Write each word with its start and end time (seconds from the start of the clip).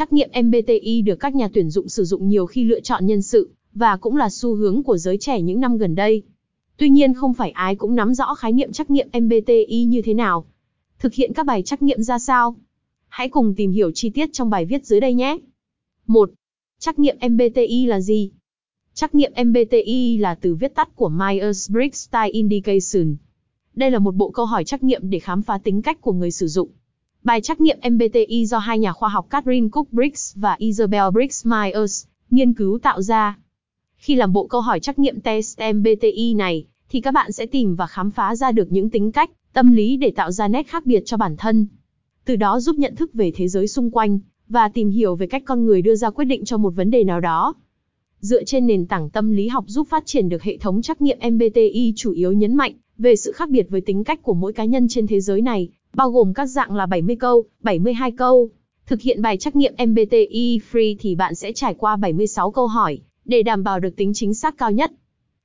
Trắc 0.00 0.12
nghiệm 0.12 0.30
MBTI 0.44 1.02
được 1.02 1.16
các 1.20 1.34
nhà 1.34 1.48
tuyển 1.52 1.70
dụng 1.70 1.88
sử 1.88 2.04
dụng 2.04 2.28
nhiều 2.28 2.46
khi 2.46 2.64
lựa 2.64 2.80
chọn 2.80 3.06
nhân 3.06 3.22
sự, 3.22 3.50
và 3.74 3.96
cũng 3.96 4.16
là 4.16 4.30
xu 4.30 4.54
hướng 4.54 4.82
của 4.82 4.96
giới 4.96 5.18
trẻ 5.18 5.40
những 5.40 5.60
năm 5.60 5.78
gần 5.78 5.94
đây. 5.94 6.22
Tuy 6.76 6.90
nhiên 6.90 7.14
không 7.14 7.34
phải 7.34 7.50
ai 7.50 7.76
cũng 7.76 7.94
nắm 7.94 8.14
rõ 8.14 8.34
khái 8.34 8.52
niệm 8.52 8.72
trắc 8.72 8.90
nghiệm 8.90 9.08
MBTI 9.12 9.84
như 9.84 10.02
thế 10.02 10.14
nào. 10.14 10.44
Thực 10.98 11.14
hiện 11.14 11.32
các 11.32 11.46
bài 11.46 11.62
trắc 11.62 11.82
nghiệm 11.82 12.02
ra 12.02 12.18
sao? 12.18 12.56
Hãy 13.08 13.28
cùng 13.28 13.54
tìm 13.54 13.72
hiểu 13.72 13.90
chi 13.94 14.10
tiết 14.10 14.32
trong 14.32 14.50
bài 14.50 14.66
viết 14.66 14.86
dưới 14.86 15.00
đây 15.00 15.14
nhé. 15.14 15.38
1. 16.06 16.30
Trắc 16.78 16.98
nghiệm 16.98 17.16
MBTI 17.30 17.86
là 17.86 18.00
gì? 18.00 18.30
Trắc 18.94 19.14
nghiệm 19.14 19.32
MBTI 19.44 20.18
là 20.18 20.34
từ 20.34 20.54
viết 20.54 20.74
tắt 20.74 20.96
của 20.96 21.08
Myers-Briggs 21.08 21.90
Style 21.92 22.30
Indication. 22.30 23.16
Đây 23.74 23.90
là 23.90 23.98
một 23.98 24.14
bộ 24.14 24.30
câu 24.30 24.46
hỏi 24.46 24.64
trắc 24.64 24.82
nghiệm 24.82 25.10
để 25.10 25.18
khám 25.18 25.42
phá 25.42 25.58
tính 25.64 25.82
cách 25.82 26.00
của 26.00 26.12
người 26.12 26.30
sử 26.30 26.46
dụng. 26.46 26.68
Bài 27.24 27.40
trắc 27.40 27.60
nghiệm 27.60 27.78
MBTI 27.90 28.46
do 28.46 28.58
hai 28.58 28.78
nhà 28.78 28.92
khoa 28.92 29.08
học 29.08 29.26
Catherine 29.30 29.68
Cook 29.72 29.92
Briggs 29.92 30.36
và 30.36 30.54
Isabel 30.58 31.10
Briggs 31.12 31.46
Myers 31.46 32.06
nghiên 32.30 32.52
cứu 32.54 32.78
tạo 32.78 33.02
ra. 33.02 33.38
Khi 33.96 34.14
làm 34.14 34.32
bộ 34.32 34.46
câu 34.46 34.60
hỏi 34.60 34.80
trắc 34.80 34.98
nghiệm 34.98 35.20
test 35.20 35.60
MBTI 35.74 36.34
này, 36.34 36.64
thì 36.88 37.00
các 37.00 37.14
bạn 37.14 37.32
sẽ 37.32 37.46
tìm 37.46 37.74
và 37.74 37.86
khám 37.86 38.10
phá 38.10 38.36
ra 38.36 38.52
được 38.52 38.72
những 38.72 38.90
tính 38.90 39.12
cách, 39.12 39.30
tâm 39.52 39.72
lý 39.72 39.96
để 39.96 40.10
tạo 40.10 40.30
ra 40.30 40.48
nét 40.48 40.66
khác 40.66 40.86
biệt 40.86 41.02
cho 41.06 41.16
bản 41.16 41.36
thân. 41.36 41.66
Từ 42.24 42.36
đó 42.36 42.60
giúp 42.60 42.76
nhận 42.78 42.96
thức 42.96 43.14
về 43.14 43.32
thế 43.34 43.48
giới 43.48 43.68
xung 43.68 43.90
quanh, 43.90 44.18
và 44.48 44.68
tìm 44.68 44.90
hiểu 44.90 45.16
về 45.16 45.26
cách 45.26 45.42
con 45.46 45.64
người 45.64 45.82
đưa 45.82 45.94
ra 45.94 46.10
quyết 46.10 46.24
định 46.24 46.44
cho 46.44 46.56
một 46.56 46.70
vấn 46.70 46.90
đề 46.90 47.04
nào 47.04 47.20
đó. 47.20 47.54
Dựa 48.20 48.44
trên 48.44 48.66
nền 48.66 48.86
tảng 48.86 49.10
tâm 49.10 49.32
lý 49.32 49.48
học 49.48 49.64
giúp 49.66 49.88
phát 49.90 50.06
triển 50.06 50.28
được 50.28 50.42
hệ 50.42 50.56
thống 50.56 50.82
trắc 50.82 51.02
nghiệm 51.02 51.18
MBTI 51.32 51.92
chủ 51.96 52.12
yếu 52.12 52.32
nhấn 52.32 52.54
mạnh 52.54 52.74
về 52.98 53.16
sự 53.16 53.32
khác 53.32 53.50
biệt 53.50 53.66
với 53.70 53.80
tính 53.80 54.04
cách 54.04 54.22
của 54.22 54.34
mỗi 54.34 54.52
cá 54.52 54.64
nhân 54.64 54.88
trên 54.88 55.06
thế 55.06 55.20
giới 55.20 55.40
này, 55.40 55.68
bao 55.94 56.10
gồm 56.10 56.34
các 56.34 56.46
dạng 56.46 56.74
là 56.74 56.86
70 56.86 57.16
câu, 57.16 57.44
72 57.60 58.10
câu. 58.10 58.50
Thực 58.86 59.00
hiện 59.00 59.22
bài 59.22 59.36
trắc 59.36 59.56
nghiệm 59.56 59.74
MBTI 59.86 60.60
free 60.72 60.96
thì 60.98 61.14
bạn 61.14 61.34
sẽ 61.34 61.52
trải 61.52 61.74
qua 61.74 61.96
76 61.96 62.50
câu 62.50 62.66
hỏi, 62.66 63.00
để 63.24 63.42
đảm 63.42 63.64
bảo 63.64 63.80
được 63.80 63.96
tính 63.96 64.12
chính 64.14 64.34
xác 64.34 64.58
cao 64.58 64.72
nhất. 64.72 64.92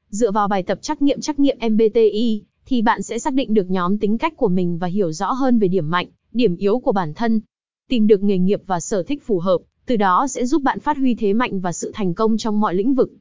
Dựa 0.09 0.31
vào 0.31 0.47
bài 0.47 0.63
tập 0.63 0.79
trắc 0.81 1.01
nghiệm 1.01 1.21
trắc 1.21 1.39
nghiệm 1.39 1.57
MBTI, 1.71 2.41
thì 2.65 2.81
bạn 2.81 3.01
sẽ 3.03 3.19
xác 3.19 3.33
định 3.33 3.53
được 3.53 3.69
nhóm 3.69 3.97
tính 3.97 4.17
cách 4.17 4.33
của 4.37 4.47
mình 4.47 4.77
và 4.77 4.87
hiểu 4.87 5.11
rõ 5.11 5.31
hơn 5.31 5.59
về 5.59 5.67
điểm 5.67 5.89
mạnh, 5.89 6.07
điểm 6.33 6.55
yếu 6.55 6.79
của 6.79 6.91
bản 6.91 7.13
thân. 7.13 7.41
Tìm 7.89 8.07
được 8.07 8.23
nghề 8.23 8.37
nghiệp 8.37 8.61
và 8.65 8.79
sở 8.79 9.03
thích 9.03 9.23
phù 9.25 9.39
hợp, 9.39 9.57
từ 9.85 9.95
đó 9.95 10.27
sẽ 10.27 10.45
giúp 10.45 10.61
bạn 10.61 10.79
phát 10.79 10.97
huy 10.97 11.15
thế 11.15 11.33
mạnh 11.33 11.59
và 11.59 11.71
sự 11.71 11.91
thành 11.93 12.13
công 12.13 12.37
trong 12.37 12.59
mọi 12.59 12.75
lĩnh 12.75 12.93
vực. 12.93 13.11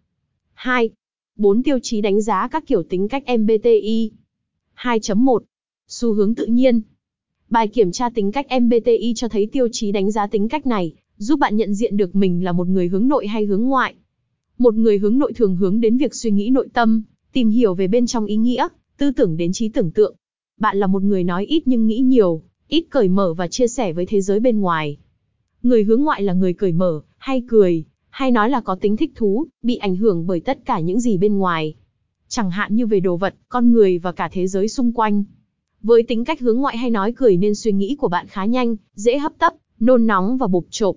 2. 0.54 0.90
4 1.36 1.62
tiêu 1.62 1.78
chí 1.82 2.00
đánh 2.00 2.22
giá 2.22 2.48
các 2.48 2.66
kiểu 2.66 2.82
tính 2.82 3.08
cách 3.08 3.22
MBTI. 3.38 4.10
2.1. 4.76 5.38
Xu 5.88 6.12
hướng 6.12 6.34
tự 6.34 6.46
nhiên. 6.46 6.80
Bài 7.50 7.68
kiểm 7.68 7.92
tra 7.92 8.10
tính 8.10 8.32
cách 8.32 8.46
MBTI 8.62 9.12
cho 9.16 9.28
thấy 9.28 9.46
tiêu 9.46 9.68
chí 9.72 9.92
đánh 9.92 10.10
giá 10.10 10.26
tính 10.26 10.48
cách 10.48 10.66
này, 10.66 10.94
giúp 11.16 11.38
bạn 11.38 11.56
nhận 11.56 11.74
diện 11.74 11.96
được 11.96 12.16
mình 12.16 12.44
là 12.44 12.52
một 12.52 12.68
người 12.68 12.88
hướng 12.88 13.08
nội 13.08 13.26
hay 13.26 13.44
hướng 13.44 13.62
ngoại. 13.62 13.94
Một 14.58 14.74
người 14.74 14.98
hướng 14.98 15.18
nội 15.18 15.32
thường 15.32 15.56
hướng 15.56 15.80
đến 15.80 15.96
việc 15.96 16.14
suy 16.14 16.30
nghĩ 16.30 16.50
nội 16.50 16.68
tâm, 16.72 17.02
tìm 17.32 17.50
hiểu 17.50 17.74
về 17.74 17.88
bên 17.88 18.06
trong 18.06 18.26
ý 18.26 18.36
nghĩa, 18.36 18.68
tư 18.98 19.10
tưởng 19.10 19.36
đến 19.36 19.52
trí 19.52 19.68
tưởng 19.68 19.90
tượng. 19.90 20.14
Bạn 20.60 20.76
là 20.76 20.86
một 20.86 21.02
người 21.02 21.24
nói 21.24 21.46
ít 21.46 21.62
nhưng 21.66 21.86
nghĩ 21.86 21.98
nhiều, 21.98 22.42
ít 22.68 22.84
cởi 22.90 23.08
mở 23.08 23.34
và 23.34 23.48
chia 23.48 23.68
sẻ 23.68 23.92
với 23.92 24.06
thế 24.06 24.20
giới 24.20 24.40
bên 24.40 24.60
ngoài. 24.60 24.96
Người 25.62 25.84
hướng 25.84 26.02
ngoại 26.02 26.22
là 26.22 26.32
người 26.32 26.52
cởi 26.52 26.72
mở, 26.72 27.00
hay 27.16 27.42
cười, 27.48 27.84
hay 28.10 28.30
nói 28.30 28.50
là 28.50 28.60
có 28.60 28.74
tính 28.74 28.96
thích 28.96 29.12
thú, 29.14 29.46
bị 29.62 29.76
ảnh 29.76 29.96
hưởng 29.96 30.26
bởi 30.26 30.40
tất 30.40 30.58
cả 30.64 30.80
những 30.80 31.00
gì 31.00 31.18
bên 31.18 31.38
ngoài. 31.38 31.74
Chẳng 32.28 32.50
hạn 32.50 32.76
như 32.76 32.86
về 32.86 33.00
đồ 33.00 33.16
vật, 33.16 33.34
con 33.48 33.72
người 33.72 33.98
và 33.98 34.12
cả 34.12 34.28
thế 34.32 34.46
giới 34.46 34.68
xung 34.68 34.92
quanh. 34.92 35.24
Với 35.86 36.02
tính 36.02 36.24
cách 36.24 36.40
hướng 36.40 36.58
ngoại 36.58 36.76
hay 36.76 36.90
nói 36.90 37.12
cười 37.16 37.36
nên 37.36 37.54
suy 37.54 37.72
nghĩ 37.72 37.96
của 37.98 38.08
bạn 38.08 38.26
khá 38.26 38.44
nhanh, 38.44 38.76
dễ 38.94 39.18
hấp 39.18 39.32
tấp, 39.38 39.54
nôn 39.80 40.06
nóng 40.06 40.36
và 40.36 40.46
bục 40.46 40.66
chộp. 40.70 40.96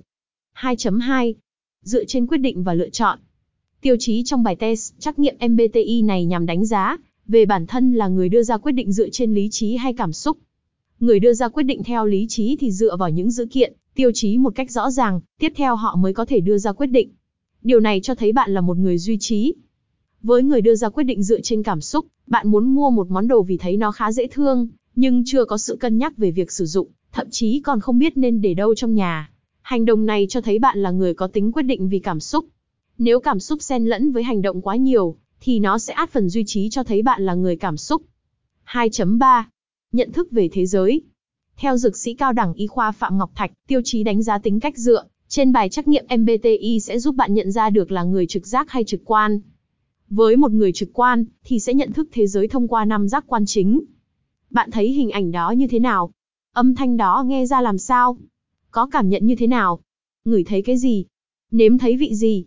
2.2. 0.55 1.33
Dựa 1.83 2.05
trên 2.05 2.27
quyết 2.27 2.37
định 2.37 2.63
và 2.63 2.73
lựa 2.73 2.89
chọn. 2.89 3.19
Tiêu 3.81 3.95
chí 3.99 4.23
trong 4.25 4.43
bài 4.43 4.55
test 4.55 4.93
trắc 4.99 5.19
nghiệm 5.19 5.35
MBTI 5.49 6.01
này 6.01 6.25
nhằm 6.25 6.45
đánh 6.45 6.65
giá 6.65 6.97
về 7.27 7.45
bản 7.45 7.67
thân 7.67 7.93
là 7.93 8.07
người 8.07 8.29
đưa 8.29 8.43
ra 8.43 8.57
quyết 8.57 8.71
định 8.71 8.91
dựa 8.91 9.09
trên 9.09 9.33
lý 9.33 9.49
trí 9.51 9.75
hay 9.75 9.93
cảm 9.93 10.13
xúc. 10.13 10.37
Người 10.99 11.19
đưa 11.19 11.33
ra 11.33 11.47
quyết 11.47 11.63
định 11.63 11.83
theo 11.83 12.05
lý 12.05 12.25
trí 12.29 12.55
thì 12.55 12.71
dựa 12.71 12.95
vào 12.95 13.09
những 13.09 13.31
dữ 13.31 13.45
kiện, 13.45 13.73
tiêu 13.95 14.11
chí 14.13 14.37
một 14.37 14.55
cách 14.55 14.71
rõ 14.71 14.91
ràng, 14.91 15.21
tiếp 15.39 15.53
theo 15.55 15.75
họ 15.75 15.95
mới 15.95 16.13
có 16.13 16.25
thể 16.25 16.39
đưa 16.39 16.57
ra 16.57 16.71
quyết 16.71 16.87
định. 16.87 17.09
Điều 17.61 17.79
này 17.79 17.99
cho 18.03 18.15
thấy 18.15 18.31
bạn 18.31 18.53
là 18.53 18.61
một 18.61 18.77
người 18.77 18.97
duy 18.97 19.17
trí. 19.19 19.53
Với 20.21 20.43
người 20.43 20.61
đưa 20.61 20.75
ra 20.75 20.89
quyết 20.89 21.03
định 21.03 21.23
dựa 21.23 21.41
trên 21.41 21.63
cảm 21.63 21.81
xúc, 21.81 22.05
bạn 22.27 22.47
muốn 22.47 22.75
mua 22.75 22.89
một 22.89 23.11
món 23.11 23.27
đồ 23.27 23.41
vì 23.41 23.57
thấy 23.57 23.77
nó 23.77 23.91
khá 23.91 24.11
dễ 24.11 24.27
thương, 24.27 24.67
nhưng 24.99 25.23
chưa 25.25 25.45
có 25.45 25.57
sự 25.57 25.75
cân 25.75 25.97
nhắc 25.97 26.17
về 26.17 26.31
việc 26.31 26.51
sử 26.51 26.65
dụng, 26.65 26.87
thậm 27.11 27.27
chí 27.31 27.61
còn 27.63 27.79
không 27.79 27.99
biết 27.99 28.17
nên 28.17 28.41
để 28.41 28.53
đâu 28.53 28.75
trong 28.75 28.95
nhà. 28.95 29.29
Hành 29.61 29.85
động 29.85 30.05
này 30.05 30.25
cho 30.29 30.41
thấy 30.41 30.59
bạn 30.59 30.77
là 30.77 30.91
người 30.91 31.13
có 31.13 31.27
tính 31.27 31.51
quyết 31.51 31.63
định 31.63 31.89
vì 31.89 31.99
cảm 31.99 32.19
xúc. 32.19 32.45
Nếu 32.97 33.19
cảm 33.19 33.39
xúc 33.39 33.61
xen 33.61 33.85
lẫn 33.85 34.11
với 34.11 34.23
hành 34.23 34.41
động 34.41 34.61
quá 34.61 34.75
nhiều, 34.75 35.15
thì 35.41 35.59
nó 35.59 35.77
sẽ 35.77 35.93
át 35.93 36.09
phần 36.09 36.29
duy 36.29 36.43
trí 36.47 36.69
cho 36.69 36.83
thấy 36.83 37.01
bạn 37.01 37.25
là 37.25 37.33
người 37.33 37.55
cảm 37.55 37.77
xúc. 37.77 38.01
2.3. 38.65 39.43
Nhận 39.91 40.11
thức 40.11 40.31
về 40.31 40.49
thế 40.51 40.65
giới. 40.65 41.01
Theo 41.57 41.77
dược 41.77 41.97
sĩ 41.97 42.13
cao 42.13 42.33
đẳng 42.33 42.53
y 42.53 42.67
khoa 42.67 42.91
Phạm 42.91 43.17
Ngọc 43.17 43.31
Thạch, 43.35 43.51
tiêu 43.67 43.81
chí 43.83 44.03
đánh 44.03 44.23
giá 44.23 44.37
tính 44.37 44.59
cách 44.59 44.77
dựa 44.77 45.03
trên 45.27 45.51
bài 45.51 45.69
trắc 45.69 45.87
nghiệm 45.87 46.05
MBTI 46.17 46.79
sẽ 46.79 46.99
giúp 46.99 47.15
bạn 47.15 47.33
nhận 47.33 47.51
ra 47.51 47.69
được 47.69 47.91
là 47.91 48.03
người 48.03 48.27
trực 48.27 48.47
giác 48.47 48.69
hay 48.69 48.83
trực 48.83 49.01
quan. 49.05 49.39
Với 50.09 50.35
một 50.35 50.51
người 50.51 50.71
trực 50.71 50.89
quan, 50.93 51.25
thì 51.45 51.59
sẽ 51.59 51.73
nhận 51.73 51.93
thức 51.93 52.09
thế 52.11 52.27
giới 52.27 52.47
thông 52.47 52.67
qua 52.67 52.85
năm 52.85 53.07
giác 53.07 53.23
quan 53.27 53.45
chính. 53.45 53.81
Bạn 54.49 54.71
thấy 54.71 54.89
hình 54.89 55.09
ảnh 55.09 55.31
đó 55.31 55.51
như 55.51 55.67
thế 55.67 55.79
nào? 55.79 56.11
Âm 56.53 56.75
thanh 56.75 56.97
đó 56.97 57.23
nghe 57.27 57.45
ra 57.45 57.61
làm 57.61 57.77
sao? 57.77 58.17
Có 58.71 58.87
cảm 58.91 59.09
nhận 59.09 59.25
như 59.25 59.35
thế 59.35 59.47
nào? 59.47 59.79
Ngửi 60.25 60.43
thấy 60.43 60.61
cái 60.61 60.77
gì? 60.77 61.05
Nếm 61.51 61.77
thấy 61.77 61.97
vị 61.97 62.15
gì? 62.15 62.45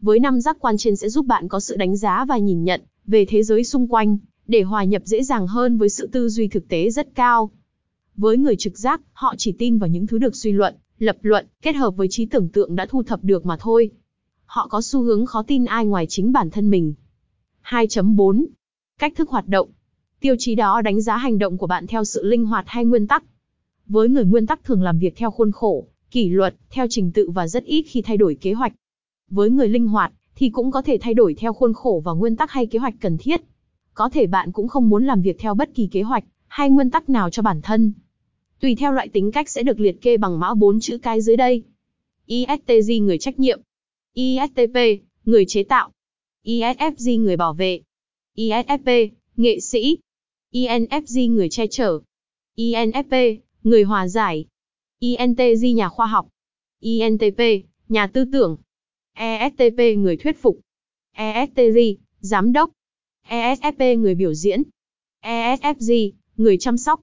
Với 0.00 0.20
năm 0.20 0.40
giác 0.40 0.56
quan 0.60 0.76
trên 0.78 0.96
sẽ 0.96 1.08
giúp 1.08 1.26
bạn 1.26 1.48
có 1.48 1.60
sự 1.60 1.76
đánh 1.76 1.96
giá 1.96 2.24
và 2.24 2.38
nhìn 2.38 2.64
nhận 2.64 2.80
về 3.06 3.24
thế 3.24 3.42
giới 3.42 3.64
xung 3.64 3.88
quanh, 3.88 4.18
để 4.46 4.62
hòa 4.62 4.84
nhập 4.84 5.02
dễ 5.04 5.22
dàng 5.22 5.46
hơn 5.46 5.78
với 5.78 5.88
sự 5.88 6.06
tư 6.06 6.28
duy 6.28 6.48
thực 6.48 6.68
tế 6.68 6.90
rất 6.90 7.14
cao. 7.14 7.50
Với 8.16 8.36
người 8.36 8.56
trực 8.56 8.78
giác, 8.78 9.00
họ 9.12 9.34
chỉ 9.38 9.52
tin 9.52 9.78
vào 9.78 9.88
những 9.88 10.06
thứ 10.06 10.18
được 10.18 10.36
suy 10.36 10.52
luận, 10.52 10.74
lập 10.98 11.16
luận, 11.22 11.46
kết 11.62 11.76
hợp 11.76 11.96
với 11.96 12.08
trí 12.10 12.26
tưởng 12.26 12.48
tượng 12.48 12.76
đã 12.76 12.86
thu 12.86 13.02
thập 13.02 13.24
được 13.24 13.46
mà 13.46 13.56
thôi. 13.60 13.90
Họ 14.46 14.68
có 14.68 14.80
xu 14.82 15.02
hướng 15.02 15.26
khó 15.26 15.42
tin 15.42 15.64
ai 15.64 15.86
ngoài 15.86 16.06
chính 16.06 16.32
bản 16.32 16.50
thân 16.50 16.70
mình. 16.70 16.94
2.4. 17.64 18.44
Cách 18.98 19.12
thức 19.16 19.30
hoạt 19.30 19.48
động. 19.48 19.68
Tiêu 20.20 20.36
chí 20.38 20.54
đó 20.54 20.82
đánh 20.82 21.00
giá 21.00 21.16
hành 21.16 21.38
động 21.38 21.58
của 21.58 21.66
bạn 21.66 21.86
theo 21.86 22.04
sự 22.04 22.24
linh 22.24 22.46
hoạt 22.46 22.64
hay 22.68 22.84
nguyên 22.84 23.06
tắc. 23.06 23.24
Với 23.86 24.08
người 24.08 24.24
nguyên 24.24 24.46
tắc 24.46 24.64
thường 24.64 24.82
làm 24.82 24.98
việc 24.98 25.16
theo 25.16 25.30
khuôn 25.30 25.52
khổ, 25.52 25.86
kỷ 26.10 26.28
luật, 26.28 26.54
theo 26.70 26.86
trình 26.90 27.12
tự 27.12 27.30
và 27.30 27.48
rất 27.48 27.64
ít 27.64 27.82
khi 27.82 28.02
thay 28.02 28.16
đổi 28.16 28.34
kế 28.34 28.52
hoạch. 28.52 28.72
Với 29.30 29.50
người 29.50 29.68
linh 29.68 29.88
hoạt, 29.88 30.12
thì 30.34 30.50
cũng 30.50 30.70
có 30.70 30.82
thể 30.82 30.98
thay 31.00 31.14
đổi 31.14 31.34
theo 31.34 31.52
khuôn 31.52 31.72
khổ 31.74 32.02
và 32.04 32.12
nguyên 32.12 32.36
tắc 32.36 32.50
hay 32.50 32.66
kế 32.66 32.78
hoạch 32.78 32.94
cần 33.00 33.18
thiết. 33.18 33.40
Có 33.94 34.08
thể 34.08 34.26
bạn 34.26 34.52
cũng 34.52 34.68
không 34.68 34.88
muốn 34.88 35.06
làm 35.06 35.22
việc 35.22 35.38
theo 35.38 35.54
bất 35.54 35.74
kỳ 35.74 35.86
kế 35.86 36.02
hoạch 36.02 36.24
hay 36.46 36.70
nguyên 36.70 36.90
tắc 36.90 37.08
nào 37.08 37.30
cho 37.30 37.42
bản 37.42 37.62
thân. 37.62 37.92
Tùy 38.60 38.74
theo 38.74 38.92
loại 38.92 39.08
tính 39.08 39.32
cách 39.32 39.48
sẽ 39.48 39.62
được 39.62 39.80
liệt 39.80 40.02
kê 40.02 40.16
bằng 40.16 40.40
mã 40.40 40.54
4 40.54 40.80
chữ 40.80 40.98
cái 40.98 41.20
dưới 41.20 41.36
đây. 41.36 41.62
ISTJ 42.26 43.04
người 43.04 43.18
trách 43.18 43.38
nhiệm. 43.38 43.60
ISTP, 44.14 44.76
người 45.24 45.44
chế 45.44 45.62
tạo. 45.62 45.90
ISFJ 46.44 47.20
người 47.22 47.36
bảo 47.36 47.54
vệ. 47.54 47.80
ISFP, 48.36 49.08
nghệ 49.36 49.60
sĩ. 49.60 49.98
INFJ 50.52 51.32
người 51.32 51.48
che 51.48 51.66
chở. 51.66 52.00
INFP, 52.56 53.36
người 53.62 53.82
hòa 53.82 54.08
giải. 54.08 54.46
INTJ 55.00 55.74
nhà 55.74 55.88
khoa 55.88 56.06
học. 56.06 56.28
INTP, 56.80 57.40
nhà 57.88 58.06
tư 58.06 58.24
tưởng. 58.32 58.56
ESTP 59.12 59.78
người 59.96 60.16
thuyết 60.16 60.42
phục. 60.42 60.60
ESTJ, 61.16 61.94
giám 62.20 62.52
đốc. 62.52 62.70
ESFP 63.28 63.98
người 63.98 64.14
biểu 64.14 64.34
diễn. 64.34 64.62
ESFG, 65.20 66.10
người 66.36 66.58
chăm 66.58 66.78
sóc. 66.78 67.00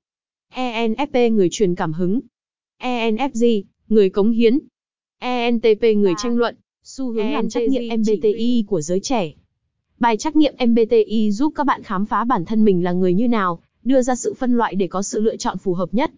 ENFP 0.54 1.34
người 1.34 1.48
truyền 1.52 1.76
cảm 1.76 1.94
hứng. 1.94 2.20
ENFG, 2.80 3.64
người 3.88 4.10
cống 4.10 4.32
hiến. 4.32 4.60
ENTP 5.20 5.82
người 5.98 6.14
tranh 6.18 6.38
luận, 6.38 6.56
xu 6.84 7.12
hướng 7.12 7.32
làm 7.32 7.50
trắc 7.50 7.64
nghiệm 7.70 8.00
MBTI 8.00 8.64
của 8.68 8.82
giới 8.82 9.00
trẻ. 9.00 9.34
Bài 10.00 10.18
trắc 10.18 10.36
nghiệm 10.36 10.54
MBTI 10.68 11.32
giúp 11.32 11.54
các 11.56 11.66
bạn 11.66 11.84
khám 11.84 12.06
phá 12.06 12.24
bản 12.24 12.46
thân 12.46 12.66
mình 12.66 12.84
là 12.84 12.92
người 12.92 13.14
như 13.14 13.28
nào, 13.28 13.60
đưa 13.84 14.02
ra 14.02 14.16
sự 14.16 14.34
phân 14.34 14.58
loại 14.58 14.76
để 14.76 14.88
có 14.88 15.02
sự 15.02 15.20
lựa 15.20 15.36
chọn 15.36 15.58
phù 15.58 15.74
hợp 15.74 15.94
nhất. 15.94 16.12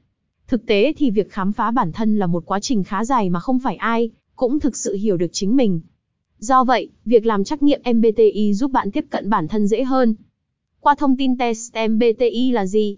Thực 0.47 0.65
tế 0.65 0.94
thì 0.97 1.12
việc 1.12 1.31
khám 1.31 1.53
phá 1.53 1.71
bản 1.71 1.91
thân 1.91 2.19
là 2.19 2.27
một 2.27 2.44
quá 2.45 2.59
trình 2.59 2.83
khá 2.83 3.06
dài 3.06 3.29
mà 3.29 3.39
không 3.39 3.59
phải 3.59 3.75
ai 3.75 4.09
cũng 4.35 4.59
thực 4.59 4.77
sự 4.77 4.95
hiểu 4.95 5.18
được 5.18 5.27
chính 5.31 5.56
mình. 5.56 5.79
Do 6.39 6.63
vậy, 6.63 6.89
việc 7.06 7.25
làm 7.25 7.44
trắc 7.44 7.63
nghiệm 7.63 7.81
MBTI 7.94 8.53
giúp 8.53 8.71
bạn 8.71 8.91
tiếp 8.91 9.06
cận 9.09 9.29
bản 9.29 9.47
thân 9.47 9.68
dễ 9.68 9.83
hơn. 9.83 10.15
Qua 10.80 10.95
thông 10.95 11.18
tin 11.18 11.38
test 11.38 11.75
MBTI 11.89 12.51
là 12.51 12.65
gì? 12.65 12.97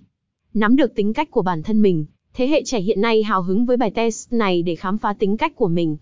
Nắm 0.54 0.76
được 0.76 0.96
tính 0.96 1.14
cách 1.14 1.32
của 1.32 1.42
bản 1.42 1.64
thân 1.64 1.82
mình, 1.82 2.06
thế 2.34 2.48
hệ 2.48 2.64
trẻ 2.64 2.82
hiện 2.82 3.02
nay 3.02 3.24
hào 3.24 3.42
hứng 3.42 3.66
với 3.66 3.78
bài 3.78 3.92
test 3.92 4.34
này 4.34 4.62
để 4.62 4.76
khám 4.76 4.98
phá 4.98 5.14
tính 5.14 5.38
cách 5.38 5.56
của 5.56 5.68
mình. 5.68 5.98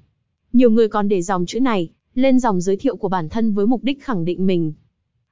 Nhiều 0.54 0.70
người 0.70 0.88
còn 0.88 1.08
để 1.08 1.22
dòng 1.22 1.46
chữ 1.46 1.60
này 1.60 1.90
lên 2.18 2.40
dòng 2.40 2.62
giới 2.62 2.78
thiệu 2.78 2.96
của 2.96 3.10
bản 3.10 3.30
thân 3.30 3.54
với 3.54 3.66
mục 3.66 3.84
đích 3.84 4.04
khẳng 4.04 4.26
định 4.26 4.46
mình. 4.46 4.74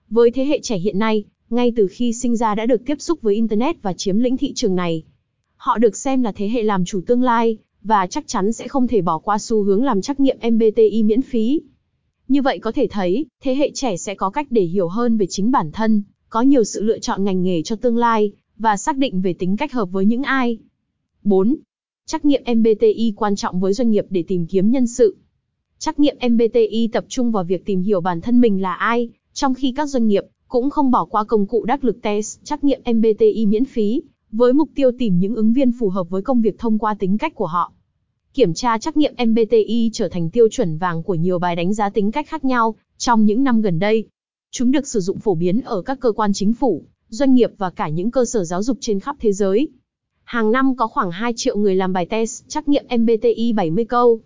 Với 0.10 0.32
thế 0.32 0.46
hệ 0.46 0.60
trẻ 0.64 0.78
hiện 0.78 1.00
nay, 1.00 1.24
ngay 1.50 1.74
từ 1.76 1.88
khi 1.92 2.14
sinh 2.14 2.36
ra 2.36 2.56
đã 2.56 2.66
được 2.66 2.86
tiếp 2.86 3.02
xúc 3.02 3.22
với 3.22 3.36
Internet 3.36 3.82
và 3.82 3.94
chiếm 3.94 4.20
lĩnh 4.20 4.38
thị 4.38 4.54
trường 4.54 4.76
này. 4.76 5.04
Họ 5.56 5.78
được 5.78 5.96
xem 5.96 6.22
là 6.22 6.32
thế 6.32 6.50
hệ 6.50 6.64
làm 6.64 6.86
chủ 6.86 7.02
tương 7.08 7.24
lai, 7.24 7.58
và 7.84 8.08
chắc 8.08 8.28
chắn 8.28 8.54
sẽ 8.54 8.68
không 8.68 8.88
thể 8.88 9.02
bỏ 9.02 9.18
qua 9.18 9.38
xu 9.38 9.64
hướng 9.64 9.84
làm 9.84 10.02
trắc 10.02 10.20
nghiệm 10.20 10.38
MBTI 10.52 11.04
miễn 11.04 11.22
phí. 11.22 11.62
Như 12.28 12.42
vậy 12.42 12.60
có 12.60 12.72
thể 12.72 12.88
thấy, 12.88 13.26
thế 13.44 13.56
hệ 13.56 13.72
trẻ 13.74 13.98
sẽ 13.98 14.16
có 14.16 14.30
cách 14.30 14.48
để 14.50 14.62
hiểu 14.62 14.88
hơn 14.88 15.18
về 15.18 15.26
chính 15.30 15.52
bản 15.52 15.72
thân, 15.72 16.04
có 16.30 16.42
nhiều 16.42 16.64
sự 16.64 16.84
lựa 16.84 17.00
chọn 17.00 17.24
ngành 17.24 17.44
nghề 17.44 17.62
cho 17.62 17.76
tương 17.76 17.98
lai, 17.98 18.32
và 18.58 18.78
xác 18.78 18.98
định 18.98 19.22
về 19.22 19.34
tính 19.34 19.58
cách 19.58 19.74
hợp 19.74 19.86
với 19.86 20.06
những 20.06 20.24
ai. 20.24 20.58
4. 21.24 21.56
Trắc 22.06 22.26
nghiệm 22.26 22.44
MBTI 22.56 23.14
quan 23.16 23.36
trọng 23.36 23.60
với 23.60 23.74
doanh 23.74 23.92
nghiệp 23.92 24.06
để 24.10 24.24
tìm 24.28 24.46
kiếm 24.48 24.72
nhân 24.72 24.88
sự. 24.88 25.18
Trắc 25.86 26.00
nghiệm 26.00 26.18
MBTI 26.32 26.90
tập 26.94 27.06
trung 27.08 27.32
vào 27.32 27.44
việc 27.44 27.66
tìm 27.66 27.82
hiểu 27.82 28.02
bản 28.02 28.22
thân 28.22 28.42
mình 28.42 28.62
là 28.62 28.74
ai, 28.74 29.10
trong 29.34 29.54
khi 29.54 29.74
các 29.76 29.86
doanh 29.86 30.08
nghiệp 30.08 30.24
cũng 30.48 30.70
không 30.70 30.92
bỏ 30.92 31.06
qua 31.06 31.24
công 31.24 31.46
cụ 31.48 31.66
đắc 31.66 31.84
lực 31.84 32.02
test 32.02 32.44
trắc 32.44 32.64
nghiệm 32.64 32.82
MBTI 32.94 33.46
miễn 33.46 33.66
phí, 33.66 34.02
với 34.32 34.54
mục 34.54 34.70
tiêu 34.76 34.92
tìm 35.00 35.20
những 35.20 35.36
ứng 35.36 35.54
viên 35.54 35.72
phù 35.80 35.90
hợp 35.90 36.10
với 36.10 36.22
công 36.22 36.42
việc 36.42 36.60
thông 36.60 36.78
qua 36.78 36.96
tính 37.00 37.18
cách 37.18 37.36
của 37.36 37.46
họ. 37.46 37.72
Kiểm 38.34 38.54
tra 38.54 38.78
trắc 38.78 38.98
nghiệm 38.98 39.14
MBTI 39.28 39.90
trở 39.94 40.10
thành 40.10 40.30
tiêu 40.30 40.48
chuẩn 40.52 40.78
vàng 40.78 41.04
của 41.04 41.16
nhiều 41.16 41.40
bài 41.40 41.56
đánh 41.56 41.74
giá 41.74 41.90
tính 41.90 42.12
cách 42.12 42.28
khác 42.28 42.46
nhau 42.46 42.76
trong 42.98 43.26
những 43.26 43.44
năm 43.44 43.62
gần 43.62 43.80
đây. 43.80 44.08
Chúng 44.52 44.72
được 44.72 44.88
sử 44.88 45.00
dụng 45.00 45.20
phổ 45.20 45.36
biến 45.36 45.62
ở 45.62 45.82
các 45.82 46.00
cơ 46.00 46.12
quan 46.12 46.34
chính 46.34 46.54
phủ, 46.54 46.84
doanh 47.10 47.34
nghiệp 47.34 47.52
và 47.58 47.70
cả 47.70 47.90
những 47.90 48.12
cơ 48.12 48.26
sở 48.26 48.44
giáo 48.44 48.64
dục 48.64 48.78
trên 48.82 49.00
khắp 49.00 49.16
thế 49.20 49.34
giới. 49.34 49.68
Hàng 50.24 50.52
năm 50.52 50.76
có 50.76 50.88
khoảng 50.88 51.12
2 51.12 51.34
triệu 51.36 51.58
người 51.58 51.76
làm 51.76 51.94
bài 51.94 52.06
test 52.06 52.44
trắc 52.48 52.68
nghiệm 52.68 52.86
MBTI 52.98 53.54
70 53.54 53.86
câu. 53.86 54.22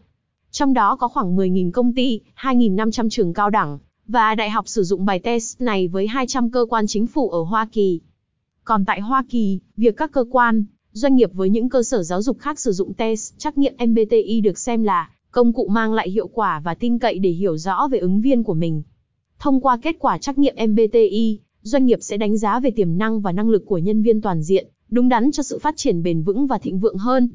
Trong 0.52 0.74
đó 0.74 0.96
có 0.96 1.08
khoảng 1.08 1.36
10.000 1.36 1.72
công 1.72 1.94
ty, 1.94 2.22
2.500 2.36 3.10
trường 3.10 3.34
cao 3.34 3.50
đẳng 3.50 3.80
và 4.08 4.36
đại 4.36 4.50
học 4.50 4.68
sử 4.68 4.84
dụng 4.84 5.06
bài 5.06 5.20
test 5.20 5.62
này 5.62 5.88
với 5.88 6.08
200 6.08 6.52
cơ 6.52 6.66
quan 6.70 6.88
chính 6.88 7.08
phủ 7.08 7.30
ở 7.30 7.42
Hoa 7.42 7.68
Kỳ. 7.72 8.00
Còn 8.64 8.86
tại 8.86 9.02
Hoa 9.02 9.24
Kỳ, 9.30 9.60
việc 9.78 9.98
các 9.98 10.12
cơ 10.12 10.26
quan, 10.32 10.66
doanh 10.92 11.16
nghiệp 11.16 11.30
với 11.34 11.50
những 11.50 11.70
cơ 11.70 11.84
sở 11.84 12.04
giáo 12.04 12.22
dục 12.22 12.40
khác 12.40 12.60
sử 12.60 12.72
dụng 12.72 12.94
test 12.94 13.34
trắc 13.38 13.58
nghiệm 13.58 13.74
MBTI 13.88 14.42
được 14.42 14.58
xem 14.58 14.84
là 14.84 15.10
công 15.32 15.54
cụ 15.54 15.68
mang 15.68 15.94
lại 15.94 16.10
hiệu 16.10 16.28
quả 16.28 16.60
và 16.60 16.74
tin 16.74 17.00
cậy 17.00 17.20
để 17.20 17.30
hiểu 17.30 17.58
rõ 17.58 17.88
về 17.92 18.00
ứng 18.00 18.22
viên 18.22 18.44
của 18.44 18.54
mình. 18.54 18.84
Thông 19.40 19.62
qua 19.62 19.78
kết 19.82 19.96
quả 20.00 20.18
trắc 20.18 20.38
nghiệm 20.38 20.56
MBTI, 20.70 21.40
doanh 21.62 21.86
nghiệp 21.86 22.00
sẽ 22.02 22.18
đánh 22.18 22.38
giá 22.38 22.60
về 22.60 22.72
tiềm 22.72 22.98
năng 22.98 23.22
và 23.22 23.32
năng 23.32 23.50
lực 23.50 23.64
của 23.66 23.78
nhân 23.78 24.02
viên 24.02 24.22
toàn 24.22 24.44
diện, 24.44 24.68
đúng 24.90 25.10
đắn 25.10 25.32
cho 25.32 25.44
sự 25.44 25.60
phát 25.60 25.78
triển 25.78 26.04
bền 26.04 26.24
vững 26.24 26.48
và 26.48 26.58
thịnh 26.58 26.80
vượng 26.80 26.98
hơn. 26.98 27.30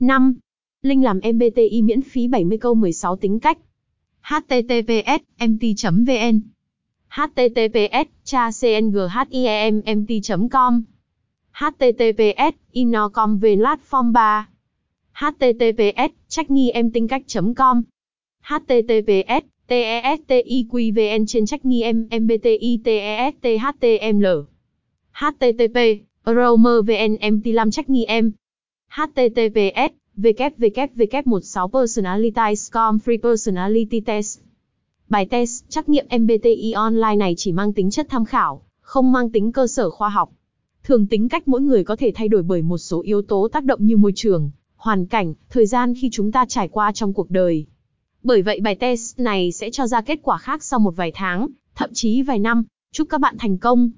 5. 0.00 0.34
Linh 0.82 1.04
làm 1.04 1.20
MBTI 1.34 1.82
miễn 1.82 2.02
phí 2.02 2.28
70 2.28 2.58
câu 2.58 2.74
16 2.74 3.16
tính 3.16 3.40
cách. 3.40 3.58
https 4.22 5.20
mt.vn 5.38 6.40
https 7.08 8.06
cha 8.24 8.50
cnghiemmt.com 9.30 10.82
https 11.52 12.52
inocom 12.72 13.40
platform 13.40 14.12
3 14.12 14.48
https 15.12 16.10
trách 16.28 16.50
nghi 16.50 16.70
em 16.70 16.90
tính 16.90 17.08
cách.com 17.08 17.82
https 18.42 19.42
TESTIQVN 19.68 21.26
trên 21.26 21.46
trách 21.46 21.64
nghi 21.64 21.82
em 21.82 22.08
MBTI 22.20 22.78
TESTHTML 22.84 24.44
http 25.12 25.78
Romer 26.26 26.84
VN 26.86 27.16
mt 27.34 27.46
làm 27.46 27.70
trách 27.70 27.90
nghi 27.90 28.04
em 28.04 28.32
https 28.88 30.01
www16 30.16 31.68
personalityscom 31.68 32.98
free 32.98 33.18
personality 33.22 34.00
test 34.00 34.40
Bài 35.08 35.26
test 35.26 35.64
trắc 35.68 35.88
nghiệm 35.88 36.06
MBTI 36.20 36.72
online 36.72 37.16
này 37.16 37.34
chỉ 37.36 37.52
mang 37.52 37.72
tính 37.72 37.90
chất 37.90 38.06
tham 38.10 38.24
khảo, 38.24 38.62
không 38.80 39.12
mang 39.12 39.30
tính 39.30 39.52
cơ 39.52 39.66
sở 39.66 39.90
khoa 39.90 40.08
học. 40.08 40.30
Thường 40.84 41.06
tính 41.06 41.28
cách 41.28 41.48
mỗi 41.48 41.60
người 41.60 41.84
có 41.84 41.96
thể 41.96 42.12
thay 42.14 42.28
đổi 42.28 42.42
bởi 42.42 42.62
một 42.62 42.78
số 42.78 43.02
yếu 43.02 43.22
tố 43.22 43.48
tác 43.52 43.64
động 43.64 43.86
như 43.86 43.96
môi 43.96 44.12
trường, 44.14 44.50
hoàn 44.76 45.06
cảnh, 45.06 45.34
thời 45.50 45.66
gian 45.66 45.94
khi 45.94 46.08
chúng 46.12 46.32
ta 46.32 46.44
trải 46.48 46.68
qua 46.68 46.92
trong 46.92 47.12
cuộc 47.12 47.30
đời. 47.30 47.66
Bởi 48.22 48.42
vậy 48.42 48.60
bài 48.60 48.74
test 48.74 49.20
này 49.20 49.52
sẽ 49.52 49.70
cho 49.70 49.86
ra 49.86 50.00
kết 50.00 50.18
quả 50.22 50.38
khác 50.38 50.64
sau 50.64 50.80
một 50.80 50.96
vài 50.96 51.12
tháng, 51.14 51.48
thậm 51.74 51.90
chí 51.92 52.22
vài 52.22 52.38
năm. 52.38 52.64
Chúc 52.92 53.08
các 53.10 53.20
bạn 53.20 53.36
thành 53.38 53.58
công! 53.58 53.90